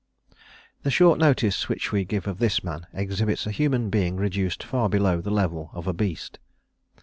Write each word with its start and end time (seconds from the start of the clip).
The 0.81 0.89
short 0.89 1.19
notice 1.19 1.69
which 1.69 1.91
we 1.91 2.05
give 2.05 2.25
of 2.25 2.39
this 2.39 2.63
man 2.63 2.87
exhibits 2.91 3.45
a 3.45 3.51
human 3.51 3.91
being 3.91 4.15
reduced 4.17 4.63
far 4.63 4.89
below 4.89 5.21
the 5.21 5.29
level 5.29 5.69
of 5.75 5.85
a 5.85 5.93
beast. 5.93 6.39